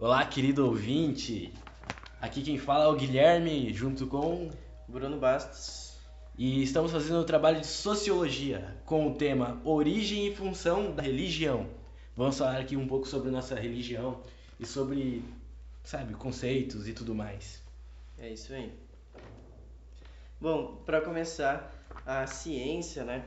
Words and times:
Olá, 0.00 0.24
querido 0.24 0.64
ouvinte. 0.64 1.52
Aqui 2.20 2.40
quem 2.40 2.56
fala 2.56 2.84
é 2.84 2.86
o 2.86 2.94
Guilherme, 2.94 3.72
junto 3.72 4.06
com 4.06 4.48
Bruno 4.86 5.18
Bastos. 5.18 5.98
e 6.38 6.62
estamos 6.62 6.92
fazendo 6.92 7.20
um 7.20 7.24
trabalho 7.24 7.60
de 7.60 7.66
sociologia 7.66 8.76
com 8.84 9.08
o 9.08 9.16
tema 9.16 9.60
Origem 9.64 10.28
e 10.28 10.36
função 10.36 10.94
da 10.94 11.02
religião. 11.02 11.68
Vamos 12.16 12.38
falar 12.38 12.60
aqui 12.60 12.76
um 12.76 12.86
pouco 12.86 13.08
sobre 13.08 13.28
nossa 13.32 13.56
religião 13.56 14.22
e 14.60 14.64
sobre, 14.64 15.24
sabe, 15.82 16.14
conceitos 16.14 16.86
e 16.86 16.92
tudo 16.92 17.12
mais. 17.12 17.60
É 18.16 18.30
isso 18.30 18.52
aí. 18.52 18.72
Bom, 20.40 20.76
para 20.86 21.00
começar, 21.00 21.74
a 22.06 22.24
ciência, 22.24 23.02
né? 23.02 23.24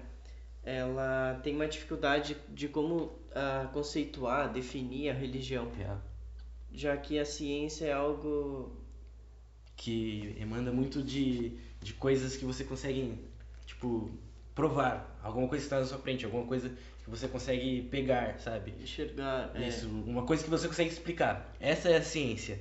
Ela 0.63 1.37
tem 1.43 1.53
uma 1.53 1.67
dificuldade 1.67 2.37
de 2.47 2.69
como 2.69 3.11
ah, 3.35 3.69
conceituar, 3.73 4.53
definir 4.53 5.09
a 5.09 5.13
religião, 5.13 5.67
É, 5.77 6.10
já 6.73 6.95
que 6.97 7.19
a 7.19 7.25
ciência 7.25 7.85
é 7.85 7.93
algo 7.93 8.75
que 9.75 10.35
emana 10.39 10.71
muito 10.71 11.01
de, 11.01 11.57
de 11.81 11.93
coisas 11.93 12.35
que 12.37 12.45
você 12.45 12.63
consegue, 12.63 13.17
tipo, 13.65 14.11
provar. 14.53 15.19
Alguma 15.23 15.47
coisa 15.47 15.61
que 15.63 15.65
está 15.67 15.79
na 15.79 15.85
sua 15.85 15.97
frente, 15.97 16.25
alguma 16.25 16.45
coisa 16.45 16.69
que 17.03 17.09
você 17.09 17.27
consegue 17.27 17.83
pegar, 17.83 18.39
sabe? 18.39 18.73
enxergar. 18.81 19.51
é, 19.55 19.67
Isso, 19.67 19.87
uma 19.89 20.23
coisa 20.23 20.43
que 20.43 20.49
você 20.49 20.67
consegue 20.67 20.89
explicar. 20.89 21.53
Essa 21.59 21.89
é 21.89 21.97
a 21.97 22.01
ciência. 22.03 22.59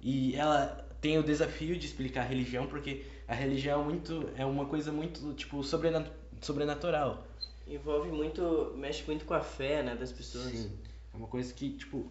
E 0.00 0.34
ela 0.34 0.66
tem 1.00 1.18
o 1.18 1.22
desafio 1.22 1.76
de 1.76 1.86
explicar 1.86 2.22
a 2.22 2.24
religião, 2.24 2.66
porque 2.66 3.02
a 3.28 3.34
religião 3.34 3.82
é 3.82 3.84
muito 3.84 4.30
é 4.36 4.44
uma 4.46 4.66
coisa 4.66 4.90
muito 4.92 5.32
tipo 5.34 5.62
sobrena- 5.62 6.10
sobrenatural. 6.40 7.26
envolve 7.66 8.10
muito, 8.10 8.72
mexe 8.76 9.04
muito 9.06 9.24
com 9.24 9.34
a 9.34 9.40
fé, 9.40 9.82
né, 9.82 9.94
das 9.94 10.10
pessoas. 10.12 10.46
Sim. 10.50 10.72
É 11.12 11.16
uma 11.16 11.26
coisa 11.28 11.52
que 11.52 11.70
tipo 11.70 12.10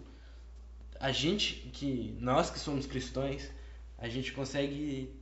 a 1.01 1.11
gente 1.11 1.69
que 1.73 2.15
nós 2.19 2.49
que 2.51 2.59
somos 2.59 2.85
cristãos, 2.85 3.49
a 3.97 4.07
gente 4.09 4.31
consegue 4.33 5.15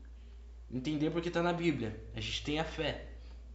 entender 0.72 1.12
porque 1.12 1.30
está 1.30 1.44
na 1.44 1.54
Bíblia. 1.54 2.00
A 2.16 2.22
gente 2.22 2.44
tem 2.44 2.60
a 2.60 2.66
fé. 2.66 3.08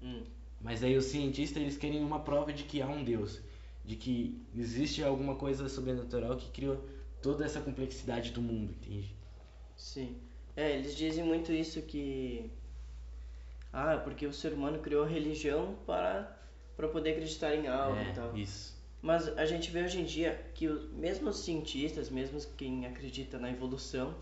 Hum, 0.02 0.24
Mas 0.60 0.82
aí 0.82 0.96
os 0.96 1.04
cientistas 1.06 1.62
eles 1.62 1.76
querem 1.76 2.02
uma 2.02 2.20
prova 2.20 2.52
de 2.52 2.64
que 2.64 2.82
há 2.82 2.88
um 2.88 3.04
Deus, 3.04 3.40
de 3.84 3.96
que 3.96 4.44
existe 4.54 5.02
alguma 5.02 5.36
coisa 5.36 5.68
sobrenatural 5.68 6.36
que 6.36 6.50
criou 6.50 6.84
toda 7.22 7.44
essa 7.44 7.60
complexidade 7.60 8.32
do 8.32 8.42
mundo, 8.42 8.72
entende? 8.72 9.14
sim. 9.76 10.20
É, 10.56 10.72
eles 10.76 10.96
dizem 10.96 11.24
muito 11.24 11.52
isso 11.52 11.82
que 11.82 12.50
ah, 13.72 13.98
porque 13.98 14.26
o 14.26 14.32
ser 14.32 14.52
humano 14.54 14.78
criou 14.80 15.04
a 15.04 15.08
religião 15.08 15.76
para 15.86 16.34
para 16.76 16.88
poder 16.88 17.10
acreditar 17.12 17.54
em 17.54 17.68
algo 17.68 18.04
e 18.04 18.10
tal. 18.10 18.34
É, 18.34 18.40
isso. 18.40 18.73
Mas 19.04 19.28
a 19.36 19.44
gente 19.44 19.70
vê 19.70 19.82
hoje 19.82 20.00
em 20.00 20.04
dia 20.04 20.42
que 20.54 20.66
o- 20.66 20.88
mesmo 20.94 21.28
os 21.28 21.40
cientistas, 21.40 22.08
mesmo 22.08 22.40
quem 22.56 22.86
acredita 22.86 23.38
na 23.38 23.50
evolução 23.50 24.14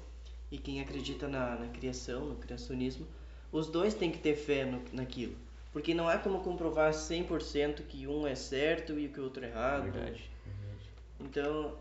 e 0.51 0.59
quem 0.59 0.81
acredita 0.81 1.29
na, 1.29 1.55
na 1.55 1.69
criação, 1.69 2.25
no 2.27 2.35
criacionismo, 2.35 3.07
os 3.53 3.69
dois 3.69 3.95
têm 3.95 4.11
que 4.11 4.19
ter 4.19 4.35
fé 4.35 4.65
no, 4.65 4.83
naquilo. 4.93 5.37
Porque 5.73 5.95
não 5.95 6.09
há 6.09 6.19
como 6.19 6.41
comprovar 6.41 6.93
100% 6.93 7.85
que 7.85 8.09
um 8.09 8.27
é 8.27 8.35
certo 8.35 8.99
e 8.99 9.09
que 9.09 9.21
o 9.21 9.23
outro 9.23 9.45
é 9.45 9.51
errado. 9.51 9.85
Verdade. 9.85 10.29
Então, 11.21 11.79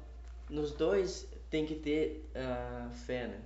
nos 0.47 0.71
dois 0.71 1.27
tem 1.49 1.65
que 1.65 1.73
ter 1.73 2.23
a 2.36 2.91
fé, 2.91 3.25
né? 3.25 3.41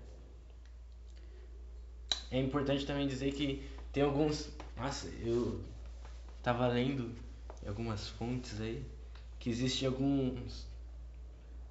É 2.29 2.37
importante 2.41 2.85
também 2.85 3.07
dizer 3.07 3.31
que 3.31 3.65
tem 3.93 4.03
alguns. 4.03 4.49
Nossa, 4.75 5.07
eu 5.23 5.61
tava 6.43 6.67
lendo 6.67 7.09
algumas 7.65 8.09
fontes 8.09 8.59
aí 8.59 8.83
que 9.45 9.51
existem 9.51 9.87
alguns 9.87 10.65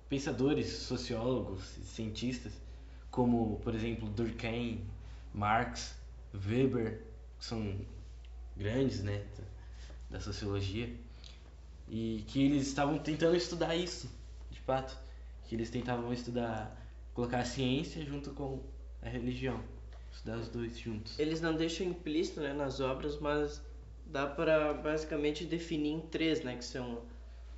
pensadores, 0.08 0.69
sociólogos 0.69 1.64
cientistas, 1.83 2.53
como, 3.11 3.58
por 3.64 3.75
exemplo, 3.75 4.08
Durkheim, 4.11 4.86
Marx, 5.34 5.98
Weber, 6.33 7.00
que 7.36 7.44
são 7.44 7.77
grandes, 8.56 9.03
né, 9.03 9.25
da 10.09 10.21
sociologia, 10.21 10.88
e 11.88 12.22
que 12.28 12.44
eles 12.44 12.69
estavam 12.69 12.97
tentando 12.97 13.34
estudar 13.34 13.75
isso, 13.75 14.09
de 14.53 14.60
fato, 14.60 14.97
que 15.43 15.56
eles 15.56 15.69
tentavam 15.69 16.12
estudar, 16.12 16.81
colocar 17.12 17.41
a 17.41 17.44
ciência 17.44 18.06
junto 18.06 18.31
com 18.31 18.62
a 19.03 19.09
religião, 19.09 19.60
estudar 20.12 20.37
os 20.37 20.48
dois 20.48 20.78
juntos. 20.78 21.19
Eles 21.19 21.41
não 21.41 21.56
deixam 21.56 21.88
implícito 21.88 22.38
né, 22.38 22.53
nas 22.53 22.78
obras, 22.78 23.19
mas 23.19 23.60
dá 24.06 24.28
para 24.28 24.75
basicamente 24.75 25.44
definir 25.44 25.94
em 25.94 26.00
três, 26.03 26.44
né? 26.44 26.56
Que 26.56 26.65
são 26.65 27.03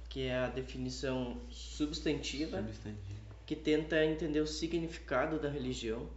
que 0.08 0.22
é 0.26 0.36
a 0.36 0.48
definição 0.48 1.40
substantiva, 1.50 2.62
Substantivo. 2.62 3.20
que 3.44 3.56
tenta 3.56 4.04
entender 4.04 4.40
o 4.40 4.46
significado 4.46 5.38
da 5.38 5.48
religião, 5.48 6.08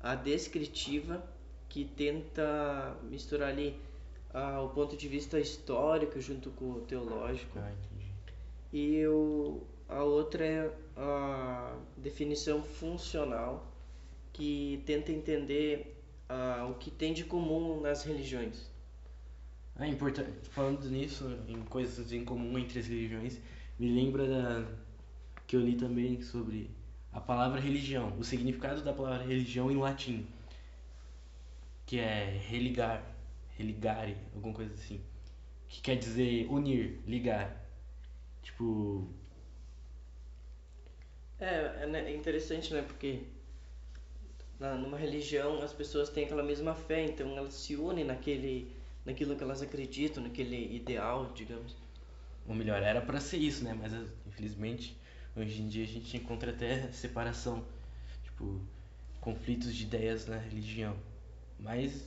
a 0.00 0.14
descritiva, 0.14 1.22
que 1.68 1.84
tenta 1.84 2.96
misturar 3.04 3.50
ali 3.50 3.78
ah, 4.32 4.60
o 4.62 4.68
ponto 4.70 4.96
de 4.96 5.08
vista 5.08 5.38
histórico 5.40 6.20
junto 6.20 6.50
com 6.50 6.72
o 6.72 6.80
teológico, 6.82 7.58
Ah, 7.58 7.72
e 8.72 9.06
o, 9.06 9.62
a 9.88 10.02
outra 10.02 10.44
é 10.44 10.70
a 10.96 11.76
definição 11.96 12.62
funcional, 12.62 13.66
que 14.32 14.82
tenta 14.86 15.12
entender 15.12 15.96
ah, 16.28 16.68
o 16.70 16.74
que 16.74 16.90
tem 16.90 17.12
de 17.12 17.24
comum 17.24 17.80
nas 17.80 18.04
religiões. 18.04 18.70
Ah, 19.78 19.86
importante. 19.86 20.30
Falando 20.50 20.88
nisso, 20.90 21.24
em 21.48 21.62
coisas 21.64 22.10
em 22.12 22.24
comum 22.24 22.58
entre 22.58 22.78
as 22.80 22.86
religiões, 22.86 23.40
me 23.78 23.88
lembra 23.92 24.26
da 24.26 24.66
que 25.46 25.56
eu 25.56 25.60
li 25.62 25.76
também 25.76 26.20
sobre 26.22 26.70
a 27.12 27.20
palavra 27.20 27.60
religião, 27.60 28.14
o 28.18 28.24
significado 28.24 28.82
da 28.82 28.92
palavra 28.92 29.24
religião 29.26 29.70
em 29.70 29.76
latim, 29.78 30.26
que 31.84 31.98
é 31.98 32.38
religar, 32.48 33.02
religare, 33.56 34.16
alguma 34.34 34.52
coisa 34.54 34.74
assim, 34.74 35.00
que 35.68 35.80
quer 35.82 35.96
dizer 35.96 36.46
unir, 36.50 37.00
ligar. 37.06 37.56
Tipo, 38.42 39.08
É, 41.38 41.82
é 41.82 41.86
né, 41.86 42.00
é 42.10 42.14
interessante, 42.14 42.72
né? 42.74 42.82
Porque 42.82 43.20
na, 44.58 44.74
numa 44.74 44.96
religião 44.96 45.62
as 45.62 45.72
pessoas 45.72 46.08
têm 46.08 46.24
aquela 46.24 46.42
mesma 46.42 46.74
fé, 46.74 47.04
então 47.04 47.36
elas 47.36 47.54
se 47.54 47.76
unem 47.76 48.04
naquele, 48.04 48.70
naquilo 49.06 49.36
que 49.36 49.42
elas 49.42 49.62
acreditam, 49.62 50.22
naquele 50.22 50.74
ideal, 50.76 51.32
digamos. 51.34 51.74
ou 52.46 52.54
melhor, 52.54 52.82
era 52.82 53.00
pra 53.00 53.18
ser 53.20 53.38
isso, 53.38 53.64
né? 53.64 53.72
Mas 53.74 53.92
infelizmente 54.26 54.96
hoje 55.34 55.62
em 55.62 55.68
dia 55.68 55.84
a 55.84 55.88
gente 55.88 56.16
encontra 56.16 56.50
até 56.50 56.90
separação, 56.92 57.64
tipo, 58.24 58.60
conflitos 59.20 59.74
de 59.74 59.84
ideias 59.84 60.26
na 60.26 60.36
religião. 60.36 60.96
Mas 61.58 62.04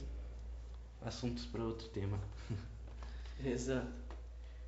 assuntos 1.02 1.46
para 1.46 1.64
outro 1.64 1.88
tema. 1.90 2.20
Exato. 3.44 3.88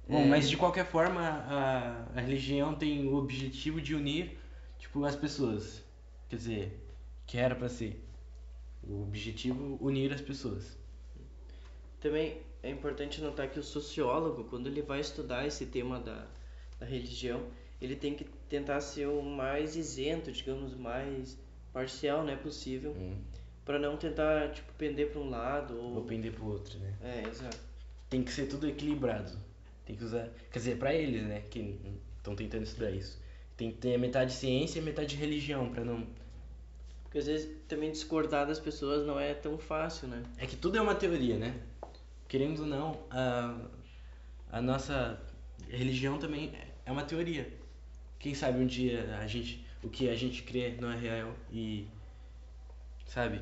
Bom, 0.07 0.19
É. 0.19 0.25
mas 0.25 0.49
de 0.49 0.57
qualquer 0.57 0.85
forma, 0.85 1.21
a, 1.21 2.07
a 2.15 2.21
religião 2.21 2.73
tem 2.75 3.07
o 3.07 3.15
objetivo 3.15 3.79
de 3.81 3.93
unir, 3.95 4.37
tipo, 4.79 5.03
as 5.05 5.15
pessoas. 5.15 5.83
Quer 6.29 6.35
dizer, 6.37 6.87
que 7.27 7.37
era 7.37 7.55
pra 7.55 7.69
ser. 7.69 8.03
O 8.83 9.03
objetivo 9.03 9.77
unir 9.79 10.11
as 10.11 10.21
pessoas. 10.21 10.77
Também 12.01 12.41
é 12.61 12.69
importante 12.69 13.21
notar 13.21 13.49
que 13.49 13.59
o 13.59 13.63
sociólogo, 13.63 14.43
quando 14.45 14.67
ele 14.67 14.81
vai 14.81 14.99
estudar 14.99 15.47
esse 15.47 15.67
tema 15.67 15.99
da, 15.99 16.27
da 16.79 16.85
religião, 16.85 17.41
ele 17.81 17.95
tem 17.95 18.13
que 18.15 18.25
tentar 18.49 18.81
ser 18.81 19.07
o 19.07 19.21
mais 19.21 19.75
isento, 19.75 20.31
digamos, 20.31 20.75
mais 20.75 21.37
parcial, 21.71 22.23
né, 22.23 22.35
possível, 22.35 22.91
Hum. 22.91 23.17
para 23.63 23.79
não 23.79 23.95
tentar, 23.95 24.51
tipo, 24.51 24.73
pender 24.73 25.11
para 25.11 25.21
um 25.21 25.29
lado 25.29 25.77
ou... 25.77 25.95
Ou 25.97 26.03
pender 26.03 26.33
pro 26.33 26.45
outro, 26.47 26.77
né? 26.79 26.93
É, 27.01 27.27
exato. 27.29 27.57
Tem 28.09 28.21
que 28.23 28.31
ser 28.31 28.47
tudo 28.47 28.67
equilibrado. 28.67 29.31
Tem 29.85 29.95
que 29.95 30.03
usar. 30.03 30.29
Quer 30.51 30.59
dizer, 30.59 30.77
pra 30.77 30.93
eles, 30.93 31.23
né? 31.23 31.43
Que 31.49 31.79
estão 32.17 32.35
tentando 32.35 32.63
estudar 32.63 32.91
isso. 32.91 33.17
Tem 33.55 33.71
que 33.71 33.77
ter 33.77 33.97
metade 33.97 34.33
ciência 34.33 34.79
e 34.79 34.81
metade 34.81 35.15
religião, 35.15 35.69
pra 35.69 35.83
não. 35.85 36.05
Porque 37.03 37.19
às 37.19 37.25
vezes 37.27 37.49
também 37.67 37.91
discordar 37.91 38.45
das 38.47 38.59
pessoas 38.59 39.05
não 39.05 39.19
é 39.19 39.33
tão 39.33 39.57
fácil, 39.57 40.07
né? 40.07 40.23
É 40.37 40.45
que 40.45 40.55
tudo 40.55 40.77
é 40.77 40.81
uma 40.81 40.95
teoria, 40.95 41.37
né? 41.37 41.55
Querendo 42.31 42.61
ou 42.61 42.65
não, 42.65 42.97
a, 43.09 43.59
a 44.53 44.61
nossa 44.61 45.21
religião 45.67 46.17
também 46.17 46.53
é 46.85 46.89
uma 46.89 47.03
teoria. 47.03 47.51
Quem 48.17 48.33
sabe 48.33 48.57
um 48.57 48.65
dia 48.65 49.17
a 49.17 49.27
gente, 49.27 49.67
o 49.83 49.89
que 49.89 50.07
a 50.07 50.15
gente 50.15 50.41
crê 50.43 50.77
não 50.79 50.89
é 50.89 50.95
real 50.95 51.35
e, 51.51 51.85
sabe, 53.05 53.41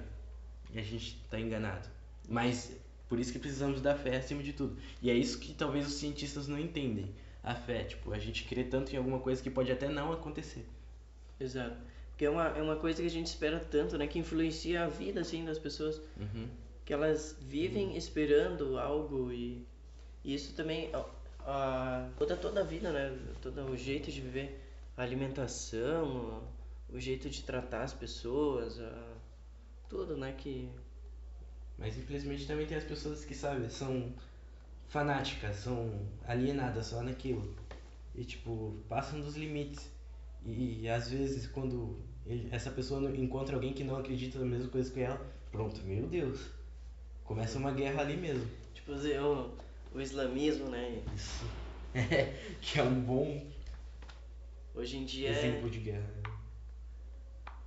e 0.73 0.79
a 0.79 0.81
gente 0.81 1.23
tá 1.29 1.39
enganado. 1.39 1.87
Mas 2.27 2.75
por 3.07 3.19
isso 3.19 3.31
que 3.31 3.37
precisamos 3.37 3.79
da 3.79 3.95
fé 3.95 4.15
acima 4.17 4.41
de 4.41 4.53
tudo. 4.53 4.75
E 5.03 5.11
é 5.11 5.13
isso 5.13 5.37
que 5.37 5.53
talvez 5.53 5.85
os 5.85 5.93
cientistas 5.93 6.47
não 6.47 6.57
entendem. 6.57 7.13
A 7.43 7.53
fé, 7.53 7.83
tipo, 7.83 8.11
a 8.11 8.17
gente 8.17 8.43
crê 8.45 8.63
tanto 8.63 8.91
em 8.91 8.97
alguma 8.97 9.19
coisa 9.19 9.39
que 9.39 9.51
pode 9.51 9.71
até 9.71 9.87
não 9.87 10.11
acontecer. 10.11 10.65
Exato. 11.39 11.77
Porque 12.09 12.25
é 12.25 12.29
uma, 12.31 12.47
é 12.57 12.61
uma 12.63 12.77
coisa 12.77 12.99
que 12.99 13.07
a 13.07 13.11
gente 13.11 13.27
espera 13.27 13.59
tanto, 13.59 13.99
né? 13.99 14.07
Que 14.07 14.17
influencia 14.17 14.85
a 14.85 14.87
vida, 14.87 15.21
assim, 15.21 15.45
das 15.45 15.59
pessoas. 15.59 16.01
Uhum. 16.19 16.47
Que 16.89 16.93
elas 16.93 17.37
vivem 17.39 17.95
esperando 17.95 18.79
algo 18.79 19.31
e, 19.31 19.63
e 20.23 20.33
isso 20.33 20.55
também 20.55 20.89
a, 21.45 22.09
muda 22.19 22.35
toda 22.37 22.61
a 22.61 22.63
vida, 22.63 22.91
né? 22.91 23.17
Todo 23.41 23.63
o 23.71 23.77
jeito 23.77 24.11
de 24.11 24.21
viver. 24.21 24.59
A 24.97 25.03
alimentação, 25.03 26.43
o 26.89 26.99
jeito 26.99 27.29
de 27.29 27.43
tratar 27.43 27.83
as 27.83 27.93
pessoas, 27.93 28.79
a, 28.79 29.13
tudo, 29.89 30.17
né? 30.17 30.33
Que 30.37 30.69
Mas 31.77 31.97
infelizmente 31.97 32.45
também 32.47 32.67
tem 32.67 32.77
as 32.77 32.83
pessoas 32.83 33.23
que, 33.25 33.33
sabe, 33.33 33.69
são 33.71 34.13
fanáticas, 34.89 35.57
são 35.57 36.07
alienadas 36.27 36.87
só 36.87 37.01
naquilo. 37.03 37.55
E 38.15 38.25
tipo, 38.25 38.75
passam 38.89 39.21
dos 39.21 39.35
limites. 39.37 39.89
E, 40.45 40.81
e 40.83 40.89
às 40.89 41.09
vezes 41.09 41.47
quando 41.47 41.97
ele- 42.25 42.49
essa 42.51 42.71
pessoa 42.71 43.09
encontra 43.17 43.55
alguém 43.55 43.73
que 43.73 43.83
não 43.83 43.97
acredita 43.97 44.39
na 44.39 44.45
mesma 44.45 44.69
coisa 44.69 44.91
que 44.91 45.01
ela, 45.01 45.19
pronto, 45.51 45.81
meu 45.83 46.07
Deus. 46.07 46.58
Começa 47.29 47.59
uma 47.59 47.71
guerra 47.71 48.01
ali 48.01 48.17
mesmo. 48.17 48.49
tipo 48.73 48.91
o, 48.91 49.51
o 49.93 50.01
islamismo, 50.01 50.67
né? 50.67 50.99
Isso. 51.15 51.45
É, 51.93 52.33
que 52.59 52.79
é 52.79 52.83
um 52.83 52.99
bom 53.01 53.45
Hoje 54.73 54.97
em 54.97 55.05
dia 55.05 55.29
é, 55.29 55.37
exemplo 55.37 55.69
de 55.69 55.79
guerra. 55.79 56.09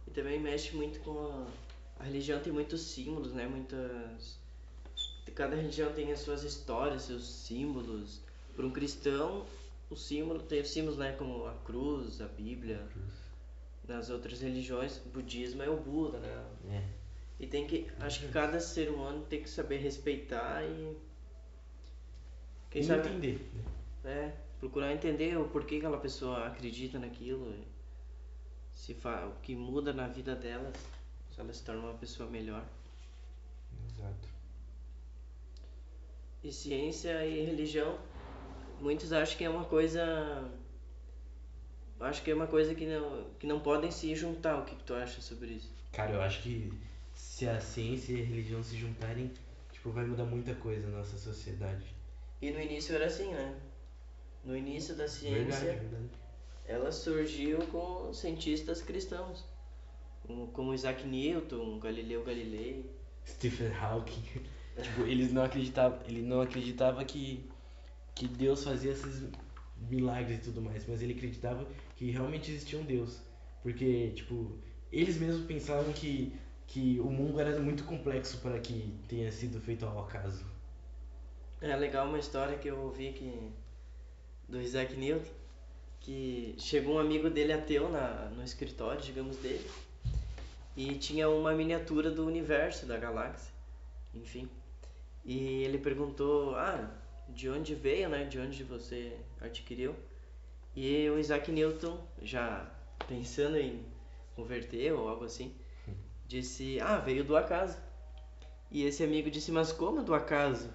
e 0.04 0.10
também 0.10 0.40
mexe 0.40 0.74
muito 0.74 0.98
com 0.98 1.16
a, 1.16 1.46
a 2.00 2.04
religião 2.04 2.40
tem 2.40 2.52
muitos 2.52 2.80
símbolos, 2.82 3.32
né? 3.32 3.46
Muitas 3.46 4.36
cada 5.32 5.54
religião 5.54 5.92
tem 5.92 6.10
as 6.10 6.18
suas 6.18 6.42
histórias, 6.42 7.02
seus 7.02 7.24
símbolos. 7.24 8.20
Para 8.56 8.66
um 8.66 8.70
cristão, 8.72 9.46
o 9.88 9.94
símbolo 9.94 10.40
tem 10.40 10.60
os 10.60 10.70
símbolos, 10.72 10.98
né, 10.98 11.12
como 11.12 11.46
a 11.46 11.54
cruz, 11.64 12.20
a 12.20 12.26
Bíblia. 12.26 12.84
Nas 13.86 14.10
outras 14.10 14.40
religiões, 14.40 14.98
o 15.06 15.08
budismo 15.10 15.62
é 15.62 15.70
o 15.70 15.76
Buda, 15.76 16.18
né? 16.18 16.44
É. 16.68 17.01
E 17.42 17.46
tem 17.48 17.66
que, 17.66 17.90
acho 18.00 18.20
que 18.20 18.28
cada 18.28 18.60
ser 18.60 18.88
humano 18.88 19.26
tem 19.26 19.42
que 19.42 19.50
saber 19.50 19.78
respeitar 19.78 20.62
e 20.64 20.96
quem 22.70 22.80
E 22.82 22.84
sabe 22.84 23.08
entender. 23.08 23.50
né? 24.04 24.10
É, 24.28 24.32
procurar 24.60 24.92
entender 24.92 25.36
o 25.36 25.48
porquê 25.48 25.70
que 25.80 25.84
aquela 25.84 25.98
pessoa 25.98 26.46
acredita 26.46 27.00
naquilo, 27.00 27.52
se 28.72 28.94
fa... 28.94 29.26
o 29.26 29.40
que 29.42 29.56
muda 29.56 29.92
na 29.92 30.06
vida 30.06 30.36
dela, 30.36 30.72
se 31.30 31.40
ela 31.40 31.52
se 31.52 31.64
torna 31.64 31.82
uma 31.82 31.94
pessoa 31.94 32.30
melhor. 32.30 32.64
Exato. 33.90 34.28
E 36.44 36.52
ciência 36.52 37.26
e 37.26 37.44
religião, 37.44 37.98
muitos 38.80 39.12
acham 39.12 39.36
que 39.36 39.44
é 39.44 39.50
uma 39.50 39.64
coisa. 39.64 40.48
Acho 42.00 42.22
que 42.22 42.30
é 42.30 42.34
uma 42.34 42.46
coisa 42.48 42.74
que 42.74 42.86
não, 42.86 43.30
que 43.38 43.46
não 43.46 43.60
podem 43.60 43.90
se 43.90 44.14
juntar. 44.14 44.58
O 44.60 44.64
que, 44.64 44.74
que 44.76 44.82
tu 44.84 44.94
acha 44.94 45.20
sobre 45.20 45.48
isso? 45.54 45.72
Cara, 45.92 46.12
eu 46.12 46.22
acho 46.22 46.42
que 46.42 46.72
se 47.42 47.48
a 47.48 47.60
ciência 47.60 48.12
e 48.12 48.22
a 48.22 48.24
religião 48.24 48.62
se 48.62 48.76
juntarem, 48.76 49.28
tipo, 49.72 49.90
vai 49.90 50.06
mudar 50.06 50.24
muita 50.24 50.54
coisa 50.54 50.86
na 50.88 50.98
nossa 50.98 51.18
sociedade. 51.18 51.84
E 52.40 52.52
no 52.52 52.60
início 52.60 52.94
era 52.94 53.06
assim, 53.06 53.32
né? 53.32 53.56
No 54.44 54.56
início 54.56 54.94
da 54.94 55.08
ciência, 55.08 55.42
Verdade, 55.44 55.64
verdade. 55.80 56.08
ela 56.64 56.92
surgiu 56.92 57.58
com 57.66 58.12
cientistas 58.12 58.80
cristãos, 58.80 59.44
como- 60.52 60.72
Isaac 60.72 61.04
Newton, 61.04 61.80
Galileu 61.80 62.22
Galilei. 62.24 62.88
Stephen 63.26 63.72
Hawking. 63.74 64.22
tipo, 64.80 65.02
eles 65.02 65.32
não 65.32 65.42
acreditavam, 65.42 65.98
ele 66.06 66.22
não 66.22 66.40
acreditava 66.40 67.04
que 67.04 67.50
que 68.14 68.28
Deus 68.28 68.62
fazia 68.62 68.92
esses 68.92 69.24
milagres 69.90 70.38
e 70.38 70.42
tudo 70.42 70.60
mais, 70.60 70.86
mas 70.86 71.00
ele 71.02 71.14
acreditava 71.14 71.66
que 71.96 72.10
realmente 72.10 72.50
existia 72.52 72.78
um 72.78 72.84
Deus, 72.84 73.20
porque 73.62 74.10
tipo, 74.10 74.58
eles 74.92 75.16
mesmos 75.18 75.44
pensavam 75.46 75.92
que 75.94 76.34
que 76.72 76.98
o 77.00 77.10
mundo 77.10 77.38
era 77.38 77.60
muito 77.60 77.84
complexo 77.84 78.38
para 78.38 78.58
que 78.58 78.98
tenha 79.06 79.30
sido 79.30 79.60
feito 79.60 79.84
ao 79.84 80.00
acaso. 80.00 80.42
É 81.60 81.76
legal 81.76 82.08
uma 82.08 82.18
história 82.18 82.56
que 82.56 82.66
eu 82.66 82.80
ouvi 82.80 83.12
que 83.12 83.52
do 84.48 84.58
Isaac 84.58 84.96
Newton, 84.96 85.30
que 86.00 86.54
chegou 86.58 86.94
um 86.94 86.98
amigo 86.98 87.28
dele 87.28 87.52
ateu 87.52 87.90
na, 87.90 88.30
no 88.30 88.42
escritório, 88.42 89.02
digamos, 89.02 89.36
dele, 89.36 89.70
e 90.74 90.94
tinha 90.94 91.28
uma 91.28 91.52
miniatura 91.52 92.10
do 92.10 92.26
universo, 92.26 92.86
da 92.86 92.96
galáxia, 92.96 93.52
enfim. 94.14 94.48
E 95.26 95.64
ele 95.64 95.76
perguntou, 95.76 96.56
ah, 96.56 96.90
de 97.28 97.50
onde 97.50 97.74
veio, 97.74 98.08
né? 98.08 98.24
De 98.24 98.38
onde 98.38 98.64
você 98.64 99.14
adquiriu? 99.42 99.94
E 100.74 101.08
o 101.10 101.18
Isaac 101.18 101.52
Newton, 101.52 102.02
já 102.22 102.66
pensando 103.06 103.58
em 103.58 103.84
converter 104.34 104.94
ou 104.94 105.06
algo 105.06 105.26
assim, 105.26 105.54
disse, 106.32 106.80
ah, 106.80 106.98
veio 106.98 107.24
do 107.24 107.36
acaso. 107.36 107.76
E 108.70 108.84
esse 108.84 109.04
amigo 109.04 109.30
disse, 109.30 109.52
mas 109.52 109.70
como 109.70 110.02
do 110.02 110.14
acaso? 110.14 110.70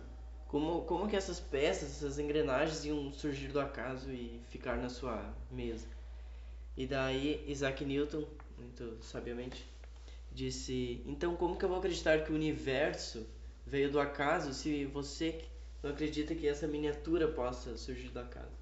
Como, 0.47 0.83
como 0.83 1.07
que 1.09 1.15
essas 1.15 1.39
peças, 1.39 1.89
essas 1.97 2.19
engrenagens 2.19 2.85
iam 2.85 3.11
surgir 3.11 3.47
do 3.47 3.59
acaso 3.59 4.11
e 4.11 4.39
ficar 4.49 4.77
na 4.77 4.89
sua 4.89 5.33
mesa? 5.51 5.87
E 6.77 6.85
daí 6.85 7.43
Isaac 7.47 7.83
Newton, 7.83 8.23
muito 8.57 8.97
sabiamente, 9.01 9.67
disse: 10.31 11.01
Então, 11.05 11.35
como 11.35 11.57
que 11.57 11.65
eu 11.65 11.69
vou 11.69 11.79
acreditar 11.79 12.23
que 12.23 12.31
o 12.31 12.35
universo 12.35 13.25
veio 13.65 13.91
do 13.91 13.99
acaso 13.99 14.53
se 14.53 14.85
você 14.85 15.43
não 15.83 15.89
acredita 15.91 16.35
que 16.35 16.47
essa 16.47 16.67
miniatura 16.67 17.27
possa 17.27 17.75
surgir 17.77 18.09
do 18.09 18.19
acaso? 18.19 18.55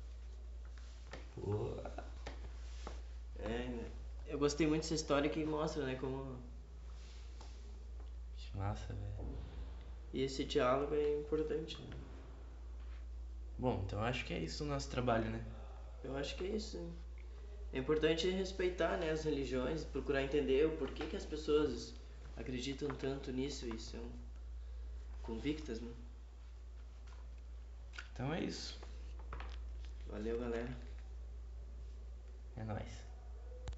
Pô, 1.35 1.69
É, 3.39 3.69
eu 4.27 4.39
gostei 4.39 4.65
muito 4.65 4.83
dessa 4.83 4.95
história 4.95 5.29
que 5.29 5.43
mostra, 5.45 5.85
né, 5.85 5.95
como 5.95 6.37
massa, 8.55 8.93
velho. 8.93 9.37
e 10.13 10.21
esse 10.21 10.43
diálogo 10.45 10.95
é 10.95 11.19
importante. 11.19 11.81
né? 11.81 11.97
Bom, 13.57 13.83
então 13.85 14.01
acho 14.01 14.25
que 14.25 14.33
é 14.33 14.39
isso 14.39 14.63
o 14.63 14.67
nosso 14.67 14.89
trabalho, 14.89 15.29
né? 15.29 15.43
Eu 16.03 16.15
acho 16.17 16.35
que 16.35 16.43
é 16.45 16.47
isso. 16.49 16.77
hein? 16.77 16.93
É 17.73 17.79
importante 17.79 18.29
respeitar 18.29 18.97
né, 18.97 19.11
as 19.11 19.23
religiões, 19.23 19.83
procurar 19.83 20.23
entender 20.23 20.65
o 20.65 20.77
porquê 20.77 21.05
que 21.05 21.15
as 21.15 21.25
pessoas 21.25 21.93
acreditam 22.37 22.87
tanto 22.89 23.31
nisso 23.31 23.67
e 23.73 23.79
são 23.79 24.01
convictas, 25.21 25.81
né? 25.81 25.91
Então 28.13 28.33
é 28.33 28.41
isso. 28.43 28.79
Valeu, 30.07 30.39
galera. 30.39 30.77
É 32.55 32.63
nóis. 32.63 33.04